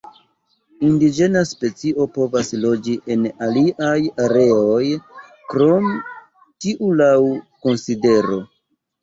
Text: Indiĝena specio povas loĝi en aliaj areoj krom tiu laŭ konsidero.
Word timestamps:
Indiĝena 0.85 1.43
specio 1.49 2.07
povas 2.15 2.49
loĝi 2.63 2.95
en 3.17 3.27
aliaj 3.49 3.99
areoj 4.29 4.81
krom 5.53 5.87
tiu 6.67 6.91
laŭ 7.05 7.13
konsidero. 7.69 8.43